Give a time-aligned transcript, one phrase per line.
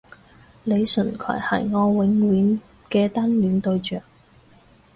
[0.63, 2.59] 李純揆係我永遠
[2.89, 4.01] 嘅單戀對象